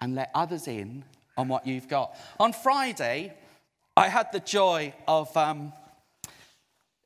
and 0.00 0.14
let 0.14 0.30
others 0.34 0.66
in 0.66 1.04
on 1.36 1.48
what 1.48 1.66
you've 1.66 1.88
got. 1.88 2.16
On 2.38 2.52
Friday, 2.52 3.34
I 3.96 4.08
had 4.08 4.32
the 4.32 4.40
joy 4.40 4.94
of, 5.06 5.34
um, 5.36 5.72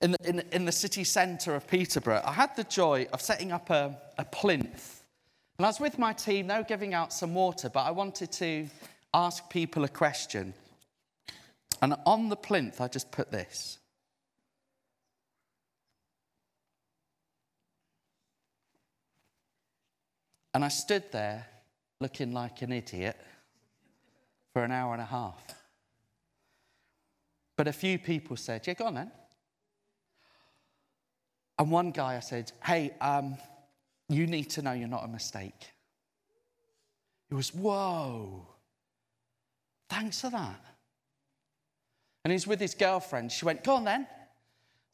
in, 0.00 0.12
the, 0.12 0.18
in, 0.24 0.40
in, 0.52 0.64
the 0.64 0.72
city 0.72 1.04
centre 1.04 1.54
of 1.54 1.66
Peterborough, 1.66 2.22
I 2.24 2.32
had 2.32 2.54
the 2.56 2.64
joy 2.64 3.06
of 3.12 3.20
setting 3.20 3.52
up 3.52 3.70
a, 3.70 3.96
a 4.18 4.24
plinth. 4.24 5.02
And 5.58 5.66
I 5.66 5.68
was 5.68 5.80
with 5.80 5.98
my 5.98 6.12
team, 6.12 6.46
they 6.46 6.56
were 6.56 6.64
giving 6.64 6.94
out 6.94 7.12
some 7.12 7.34
water, 7.34 7.68
but 7.68 7.82
I 7.82 7.90
wanted 7.90 8.32
to 8.32 8.66
ask 9.12 9.48
people 9.50 9.84
a 9.84 9.88
question. 9.88 10.54
And 11.82 11.94
on 12.06 12.28
the 12.28 12.36
plinth, 12.36 12.80
I 12.80 12.88
just 12.88 13.10
put 13.10 13.30
this 13.30 13.78
And 20.54 20.64
I 20.64 20.68
stood 20.68 21.10
there 21.10 21.46
looking 22.00 22.32
like 22.32 22.62
an 22.62 22.72
idiot 22.72 23.16
for 24.52 24.62
an 24.62 24.70
hour 24.70 24.92
and 24.92 25.02
a 25.02 25.06
half. 25.06 25.42
But 27.56 27.66
a 27.66 27.72
few 27.72 27.98
people 27.98 28.36
said, 28.36 28.66
Yeah, 28.66 28.74
go 28.74 28.86
on 28.86 28.94
then. 28.94 29.10
And 31.58 31.70
one 31.70 31.90
guy 31.90 32.16
I 32.16 32.20
said, 32.20 32.52
Hey, 32.62 32.92
um, 33.00 33.36
you 34.08 34.26
need 34.26 34.50
to 34.50 34.62
know 34.62 34.72
you're 34.72 34.88
not 34.88 35.04
a 35.04 35.08
mistake. 35.08 35.70
He 37.28 37.34
was, 37.34 37.52
Whoa, 37.52 38.46
thanks 39.88 40.20
for 40.20 40.30
that. 40.30 40.64
And 42.24 42.32
he's 42.32 42.46
with 42.46 42.60
his 42.60 42.74
girlfriend. 42.74 43.32
She 43.32 43.44
went, 43.44 43.64
Go 43.64 43.74
on 43.74 43.84
then. 43.84 44.06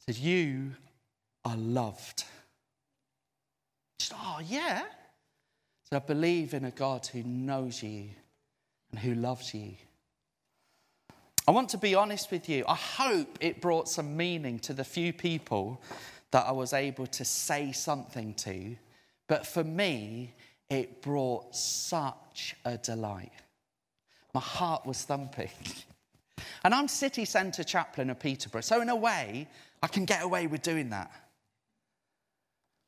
Said, 0.05 0.17
You 0.17 0.71
are 1.45 1.55
loved. 1.55 2.23
She 3.99 4.07
said, 4.07 4.17
Oh, 4.19 4.39
yeah. 4.43 4.83
I 5.91 5.99
believe 5.99 6.53
in 6.53 6.65
a 6.65 6.71
God 6.71 7.05
who 7.07 7.23
knows 7.23 7.83
you 7.83 8.09
and 8.91 8.99
who 8.99 9.13
loves 9.15 9.53
you. 9.53 9.73
I 11.47 11.51
want 11.51 11.69
to 11.69 11.77
be 11.77 11.95
honest 11.95 12.31
with 12.31 12.47
you. 12.47 12.63
I 12.67 12.75
hope 12.75 13.37
it 13.41 13.61
brought 13.61 13.89
some 13.89 14.15
meaning 14.15 14.59
to 14.59 14.73
the 14.73 14.83
few 14.83 15.11
people 15.11 15.81
that 16.31 16.45
I 16.45 16.51
was 16.51 16.71
able 16.71 17.07
to 17.07 17.25
say 17.25 17.71
something 17.71 18.33
to. 18.35 18.75
But 19.27 19.45
for 19.45 19.63
me, 19.63 20.33
it 20.69 21.01
brought 21.01 21.55
such 21.55 22.55
a 22.63 22.77
delight. 22.77 23.33
My 24.33 24.39
heart 24.41 24.85
was 24.85 25.03
thumping. 25.03 25.49
And 26.63 26.75
I'm 26.75 26.87
city 26.87 27.25
centre 27.25 27.63
chaplain 27.63 28.11
of 28.11 28.19
Peterborough, 28.19 28.61
so 28.61 28.81
in 28.81 28.89
a 28.89 28.95
way, 28.95 29.47
I 29.81 29.87
can 29.87 30.05
get 30.05 30.23
away 30.23 30.45
with 30.45 30.61
doing 30.61 30.91
that. 30.91 31.11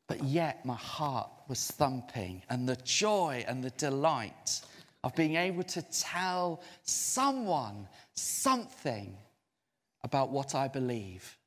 But 0.07 0.23
yet 0.23 0.65
my 0.65 0.75
heart 0.75 1.29
was 1.47 1.67
thumping, 1.67 2.43
and 2.49 2.67
the 2.67 2.75
joy 2.77 3.45
and 3.47 3.63
the 3.63 3.71
delight 3.71 4.61
of 5.03 5.15
being 5.15 5.35
able 5.35 5.63
to 5.63 5.81
tell 5.81 6.61
someone 6.83 7.87
something 8.13 9.15
about 10.03 10.29
what 10.29 10.55
I 10.55 10.67
believe 10.67 11.37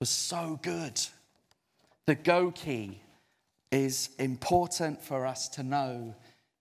was 0.00 0.10
so 0.10 0.58
good. 0.62 1.00
The 2.06 2.14
go 2.14 2.50
key 2.50 3.00
is 3.70 4.10
important 4.18 5.02
for 5.02 5.26
us 5.26 5.48
to 5.50 5.62
know 5.62 6.14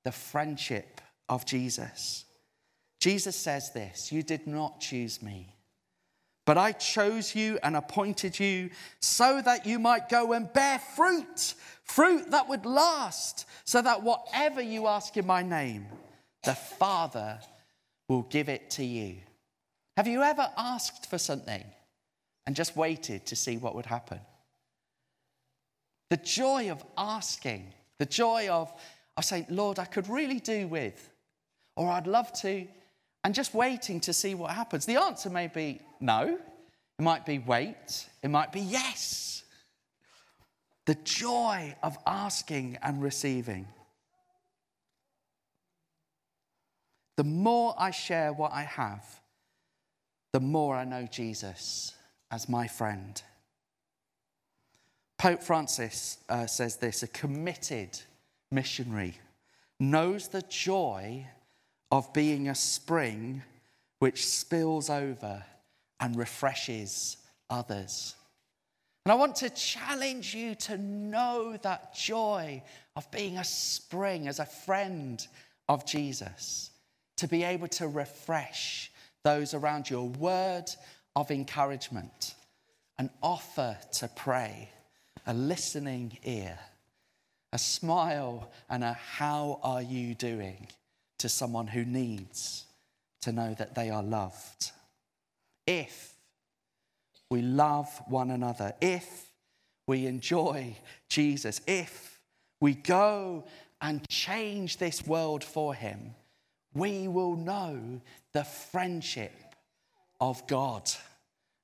the 0.03 0.11
friendship 0.11 1.01
of 1.29 1.45
Jesus. 1.45 2.25
Jesus 2.99 3.35
says 3.35 3.71
this 3.71 4.11
You 4.11 4.23
did 4.23 4.47
not 4.47 4.79
choose 4.79 5.21
me 5.21 5.53
but 6.47 6.57
I 6.57 6.71
chose 6.71 7.35
you 7.35 7.59
and 7.61 7.75
appointed 7.75 8.39
you 8.39 8.69
so 9.01 9.41
that 9.41 9.65
you 9.65 9.79
might 9.79 10.07
go 10.07 10.31
and 10.31 10.51
bear 10.53 10.79
fruit, 10.79 11.53
fruit 11.83 12.31
that 12.31 12.47
would 12.47 12.65
last, 12.65 13.45
so 13.65 13.81
that 13.81 14.01
whatever 14.01 14.61
you 14.61 14.87
ask 14.87 15.17
in 15.17 15.27
my 15.27 15.43
name, 15.43 15.87
the 16.45 16.55
Father 16.55 17.37
will 18.07 18.21
give 18.21 18.47
it 18.47 18.69
to 18.71 18.85
you. 18.85 19.17
Have 19.97 20.07
you 20.07 20.23
ever 20.23 20.49
asked 20.57 21.09
for 21.09 21.17
something 21.17 21.65
and 22.45 22.55
just 22.55 22.77
waited 22.77 23.25
to 23.25 23.35
see 23.35 23.57
what 23.57 23.75
would 23.75 23.85
happen? 23.85 24.21
The 26.09 26.15
joy 26.15 26.71
of 26.71 26.81
asking, 26.97 27.73
the 27.97 28.05
joy 28.05 28.47
of, 28.47 28.71
of 29.17 29.25
saying, 29.25 29.47
Lord, 29.49 29.79
I 29.79 29.85
could 29.85 30.07
really 30.07 30.39
do 30.39 30.69
with, 30.69 31.09
or 31.75 31.89
I'd 31.89 32.07
love 32.07 32.31
to, 32.39 32.65
and 33.25 33.35
just 33.35 33.53
waiting 33.53 33.99
to 33.99 34.13
see 34.13 34.33
what 34.33 34.51
happens. 34.51 34.85
The 34.85 34.95
answer 34.95 35.29
may 35.29 35.47
be 35.47 35.81
no. 35.99 36.37
It 36.99 37.03
might 37.03 37.25
be 37.25 37.39
wait. 37.39 38.07
It 38.23 38.29
might 38.29 38.51
be 38.51 38.61
yes. 38.61 39.43
The 40.85 40.95
joy 40.95 41.75
of 41.83 41.97
asking 42.05 42.77
and 42.81 43.01
receiving. 43.01 43.67
The 47.17 47.23
more 47.23 47.75
I 47.77 47.91
share 47.91 48.31
what 48.31 48.51
I 48.53 48.63
have, 48.63 49.03
the 50.33 50.39
more 50.39 50.75
I 50.75 50.85
know 50.85 51.07
Jesus 51.07 51.93
as 52.31 52.47
my 52.47 52.67
friend. 52.67 53.21
Pope 55.17 55.41
Francis 55.41 56.19
uh, 56.29 56.45
says 56.45 56.77
this 56.77 57.01
a 57.01 57.07
committed 57.07 57.99
missionary 58.51 59.17
knows 59.79 60.27
the 60.27 60.43
joy 60.43 61.25
of 61.91 62.13
being 62.13 62.47
a 62.47 62.55
spring 62.55 63.41
which 63.99 64.27
spills 64.27 64.89
over 64.89 65.43
and 65.99 66.15
refreshes 66.15 67.17
others. 67.49 68.15
And 69.05 69.11
I 69.13 69.15
want 69.15 69.37
to 69.37 69.49
challenge 69.49 70.35
you 70.35 70.53
to 70.55 70.77
know 70.77 71.57
that 71.61 71.95
joy 71.95 72.61
of 72.95 73.09
being 73.09 73.37
a 73.37 73.43
spring 73.43 74.27
as 74.27 74.39
a 74.39 74.45
friend 74.45 75.25
of 75.69 75.85
Jesus, 75.85 76.71
to 77.15 77.27
be 77.27 77.43
able 77.43 77.69
to 77.69 77.87
refresh 77.87 78.91
those 79.23 79.53
around 79.53 79.89
you, 79.89 79.99
a 79.99 80.03
word 80.03 80.65
of 81.15 81.31
encouragement, 81.31 82.35
an 82.97 83.09
offer 83.23 83.77
to 83.93 84.09
pray, 84.09 84.69
a 85.25 85.33
listening 85.33 86.17
ear, 86.23 86.59
a 87.53 87.57
smile, 87.57 88.51
and 88.69 88.83
a 88.83 88.93
how 88.93 89.59
are 89.63 89.81
you 89.81 90.15
doing 90.15 90.67
to 91.19 91.29
someone 91.29 91.67
who 91.67 91.85
needs 91.85 92.65
to 93.21 93.31
know 93.31 93.53
that 93.57 93.73
they 93.73 93.89
are 93.89 94.03
loved 94.03 94.71
if 95.67 96.15
we 97.29 97.41
love 97.41 97.89
one 98.07 98.31
another, 98.31 98.73
if 98.81 99.31
we 99.85 100.07
enjoy 100.07 100.75
Jesus, 101.09 101.61
if 101.67 102.19
we 102.61 102.73
go 102.73 103.45
and 103.81 104.07
change 104.09 104.77
this 104.77 105.05
world 105.05 105.43
for 105.43 105.73
Him, 105.73 106.15
we 106.73 107.07
will 107.07 107.35
know 107.35 108.01
the 108.33 108.43
friendship 108.43 109.33
of 110.19 110.45
God 110.47 110.89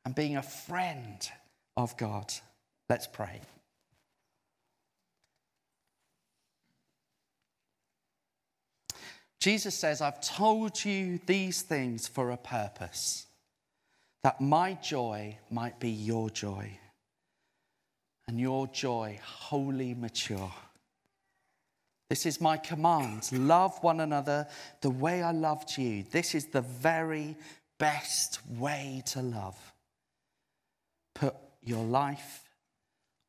and 0.06 0.14
being 0.14 0.38
a 0.38 0.44
friend 0.44 1.30
of 1.78 1.96
God. 1.98 2.32
Let's 2.90 3.08
pray. 3.08 3.42
Jesus 9.40 9.76
says, 9.76 10.02
I've 10.02 10.22
told 10.22 10.86
you 10.86 11.20
these 11.26 11.64
things 11.64 12.08
for 12.08 12.32
a 12.32 12.38
purpose 12.38 13.26
that 14.24 14.40
my 14.40 14.74
joy 14.76 15.38
might 15.52 15.80
be 15.80 15.90
your 15.90 16.30
joy, 16.30 16.70
and 18.28 18.40
your 18.40 18.68
joy 18.68 19.20
wholly 19.24 19.94
mature. 19.94 20.52
This 22.10 22.26
is 22.26 22.40
my 22.40 22.58
command 22.58 23.32
love 23.32 23.82
one 23.82 24.00
another 24.00 24.48
the 24.82 24.90
way 24.90 25.22
I 25.24 25.32
loved 25.32 25.78
you. 25.78 26.04
This 26.12 26.36
is 26.36 26.46
the 26.46 26.62
very 26.62 27.36
best 27.80 28.40
way 28.48 29.04
to 29.08 29.22
love. 29.22 29.58
Put 31.16 31.36
your 31.64 31.84
life 31.84 32.44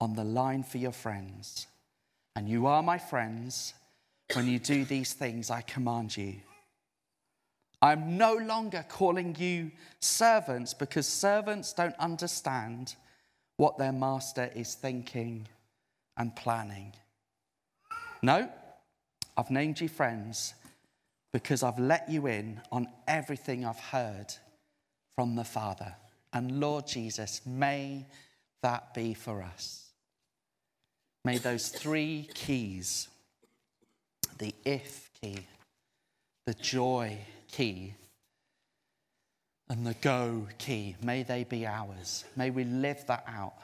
on 0.01 0.15
the 0.15 0.25
line 0.25 0.63
for 0.63 0.79
your 0.79 0.93
friends. 0.93 1.67
And 2.37 2.49
you 2.49 2.67
are 2.67 2.83
my 2.83 2.99
friends 2.99 3.75
when 4.35 4.47
you 4.47 4.59
do 4.59 4.85
these 4.85 5.13
things 5.13 5.51
I 5.51 5.63
command 5.63 6.17
you. 6.17 6.35
I'm 7.85 8.17
no 8.17 8.33
longer 8.33 8.83
calling 8.89 9.37
you 9.39 9.71
servants 10.01 10.73
because 10.73 11.07
servants 11.07 11.75
don't 11.75 11.95
understand 11.99 12.95
what 13.59 13.77
their 13.77 13.93
master 13.93 14.51
is 14.57 14.75
thinking 14.75 15.47
and 16.17 16.35
planning. 16.35 16.95
No, 18.23 18.49
I've 19.37 19.51
named 19.51 19.83
you 19.83 19.91
friends 19.91 20.55
because 21.35 21.63
I've 21.63 21.79
let 21.79 22.09
you 22.09 22.27
in 22.27 22.63
on 22.73 22.89
everything 23.07 23.67
I've 23.67 23.79
heard 23.79 24.33
from 25.15 25.37
the 25.37 25.45
Father. 25.45 25.95
And 26.33 26.61
Lord 26.61 26.87
Jesus, 26.87 27.43
may 27.45 28.07
that 28.63 28.95
be 28.95 29.13
for 29.13 29.43
us. 29.43 29.91
May 31.23 31.37
those 31.37 31.69
three 31.69 32.31
keys 32.33 33.09
the 34.39 34.55
if 34.65 35.11
key, 35.21 35.41
the 36.47 36.55
joy 36.55 37.19
key, 37.57 37.95
and 39.69 39.87
the 39.87 39.95
go 39.95 40.47
key 40.59 40.97
may 41.03 41.23
they 41.23 41.45
be 41.45 41.67
ours. 41.67 42.25
May 42.37 42.51
we 42.51 42.65
live 42.65 43.05
that 43.07 43.25
out. 43.29 43.55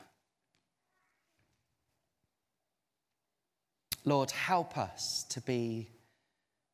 Lord, 4.05 4.31
help 4.31 4.79
us 4.79 5.27
to 5.31 5.41
be 5.41 5.89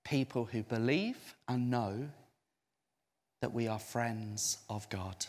people 0.04 0.44
who 0.44 0.62
believe 0.62 1.16
and 1.48 1.70
know 1.70 2.08
that 3.40 3.52
we 3.52 3.66
are 3.66 3.78
friends 3.78 4.58
of 4.68 4.88
God. 4.88 5.26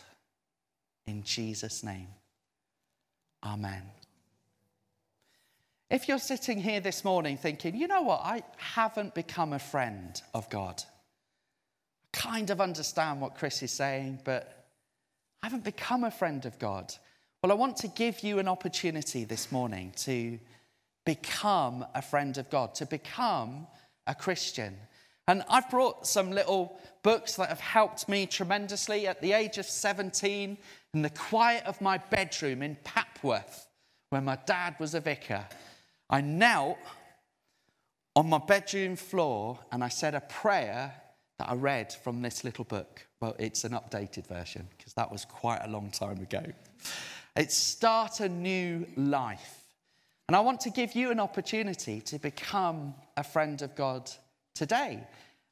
In 1.06 1.24
Jesus' 1.24 1.84
name, 1.84 2.08
Amen. 3.44 3.84
If 5.90 6.10
you're 6.10 6.20
sitting 6.20 6.60
here 6.60 6.82
this 6.82 7.06
morning 7.06 7.38
thinking, 7.38 7.76
you 7.76 7.88
know 7.88 8.02
what, 8.02 8.22
I 8.24 8.44
haven't 8.58 9.16
become 9.16 9.54
a 9.54 9.60
friend 9.60 10.22
of 10.34 10.50
God, 10.50 10.84
kind 12.18 12.50
of 12.50 12.60
understand 12.60 13.22
what 13.22 13.36
Chris 13.36 13.62
is 13.62 13.72
saying, 13.72 14.20
but 14.24 14.66
I 15.44 15.46
haven't 15.46 15.64
become 15.64 16.04
a 16.04 16.12
friend 16.12 16.46
of 16.46 16.58
God. 16.58 16.94
Well, 17.42 17.52
I 17.52 17.56
want 17.56 17.78
to 17.78 17.88
give 17.88 18.24
you 18.24 18.40
an 18.40 18.48
opportunity 18.48 19.24
this 19.24 19.52
morning 19.52 19.94
to 19.98 20.40
become 21.06 21.86
a 21.94 22.02
friend 22.02 22.38
of 22.40 22.50
God, 22.50 22.74
to 22.76 22.88
become 22.88 23.68
a 24.08 24.16
Christian. 24.16 24.76
And 25.28 25.44
I've 25.48 25.70
brought 25.70 26.08
some 26.08 26.32
little 26.32 26.80
books 27.04 27.36
that 27.36 27.50
have 27.50 27.60
helped 27.60 28.10
me 28.10 28.26
tremendously 28.26 29.06
at 29.06 29.22
the 29.22 29.34
age 29.34 29.60
of 29.60 29.68
17 29.68 30.58
in 30.96 31.02
the 31.04 31.10
quiet 31.12 31.66
of 31.66 31.80
my 31.82 32.00
bedroom 32.00 32.64
in 32.64 32.78
Papworth, 32.84 33.68
where 34.10 34.22
my 34.22 34.40
dad 34.48 34.76
was 34.80 34.96
a 34.96 35.00
vicar. 35.00 35.46
I 36.10 36.22
knelt 36.22 36.80
on 38.16 38.28
my 38.28 38.40
bedroom 38.40 38.96
floor 38.96 39.60
and 39.72 39.84
I 39.84 39.90
said 39.90 40.16
a 40.16 40.22
prayer 40.22 40.94
that 41.40 41.50
I 41.50 41.54
read 41.54 41.94
from 41.94 42.22
this 42.22 42.44
little 42.44 42.66
book. 42.66 43.06
Well, 43.20 43.36
it's 43.38 43.64
an 43.64 43.74
updated 43.74 44.28
version 44.28 44.68
because 44.78 44.94
that 44.94 45.12
was 45.12 45.26
quite 45.26 45.62
a 45.64 45.70
long 45.70 45.92
time 45.92 46.20
ago. 46.20 46.44
It's 47.36 47.56
Start 47.56 48.20
a 48.20 48.30
New 48.30 48.88
Life. 48.96 49.62
And 50.28 50.36
I 50.36 50.40
want 50.40 50.60
to 50.62 50.70
give 50.70 50.96
you 50.96 51.12
an 51.12 51.20
opportunity 51.20 52.02
to 52.02 52.20
become 52.20 52.96
a 53.16 53.24
friend 53.24 53.62
of 53.62 53.76
God 53.76 54.10
today. 54.56 55.04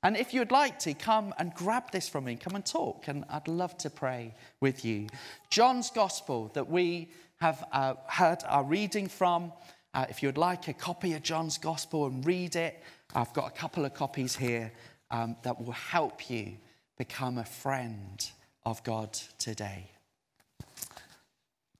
And 0.04 0.17
if 0.17 0.34
you'd 0.34 0.52
like 0.52 0.80
to, 0.80 0.93
come 0.93 1.34
and 1.38 1.54
grab 1.54 1.91
this 1.91 2.10
from 2.10 2.26
me, 2.26 2.36
come 2.36 2.56
and 2.56 2.65
talk, 2.65 3.08
and 3.08 3.24
I'd 3.30 3.48
love 3.48 3.78
to 3.80 3.89
pray 3.89 4.34
with 4.60 4.84
you. 4.84 5.08
John's 5.50 5.91
Gospel 5.91 6.52
that 6.54 6.69
we 6.69 7.10
have 7.38 7.63
uh, 7.71 7.93
heard 8.08 8.39
our 8.48 8.63
reading 8.63 9.08
from. 9.08 9.54
Uh, 9.93 10.06
if 10.10 10.21
you'd 10.21 10.38
like 10.38 10.67
a 10.67 10.74
copy 10.74 11.13
of 11.13 11.24
John's 11.24 11.58
Gospel 11.58 12.08
and 12.08 12.26
read 12.26 12.56
it, 12.56 12.84
I've 13.15 13.34
got 13.34 13.48
a 13.48 13.52
couple 13.52 13.86
of 13.86 13.93
copies 13.93 14.36
here 14.36 14.71
um, 15.12 15.36
that 15.44 15.62
will 15.62 15.72
help 15.72 16.30
you 16.30 16.58
become 16.98 17.38
a 17.38 17.46
friend 17.46 18.30
of 18.65 18.84
God 18.84 19.13
today. 19.38 19.91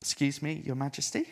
Excuse 0.01 0.41
me, 0.41 0.61
Your 0.65 0.75
Majesty. 0.75 1.27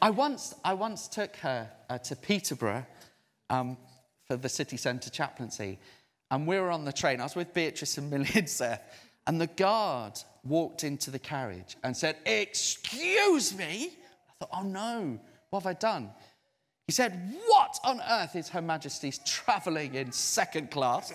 I 0.00 0.10
once, 0.10 0.54
I 0.64 0.74
once 0.74 1.08
took 1.08 1.36
her 1.36 1.70
uh, 1.88 1.98
to 1.98 2.16
Peterborough 2.16 2.84
um, 3.50 3.76
for 4.26 4.36
the 4.36 4.48
city 4.48 4.76
centre 4.76 5.10
chaplaincy, 5.10 5.78
and 6.30 6.46
we 6.46 6.58
were 6.58 6.70
on 6.70 6.84
the 6.84 6.92
train. 6.92 7.20
I 7.20 7.24
was 7.24 7.36
with 7.36 7.54
Beatrice 7.54 7.96
and 7.98 8.48
Seth, 8.48 8.82
and 9.26 9.40
the 9.40 9.46
guard 9.46 10.18
walked 10.44 10.84
into 10.84 11.10
the 11.10 11.18
carriage 11.18 11.76
and 11.84 11.96
said, 11.96 12.16
Excuse 12.26 13.56
me. 13.56 13.92
I 14.28 14.32
thought, 14.38 14.50
Oh 14.52 14.62
no, 14.62 15.18
what 15.50 15.62
have 15.62 15.70
I 15.70 15.74
done? 15.74 16.10
He 16.86 16.92
said, 16.92 17.34
What 17.46 17.78
on 17.84 18.00
earth 18.10 18.36
is 18.36 18.48
Her 18.48 18.62
Majesty's 18.62 19.18
travelling 19.18 19.94
in 19.94 20.12
second 20.12 20.70
class? 20.70 21.12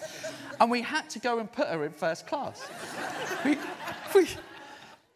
And 0.60 0.71
we 0.71 0.82
had 0.82 1.10
to 1.12 1.19
go 1.19 1.39
and 1.39 1.51
put 1.51 1.67
her 1.67 1.84
in 1.86 1.91
first 1.91 2.25
class. 2.27 2.67
We, 3.43 3.58
we, 4.15 4.27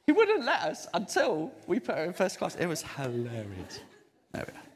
he 0.06 0.12
wouldn't 0.12 0.46
let 0.46 0.62
us 0.62 0.88
until 0.94 1.52
we 1.68 1.80
put 1.80 1.96
her 1.98 2.04
in 2.04 2.14
first 2.14 2.38
class. 2.38 2.56
It 2.56 2.68
was 2.68 2.84
hilarious. 2.84 3.80
There 4.34 4.46
we 4.48 4.54
are. 4.54 4.71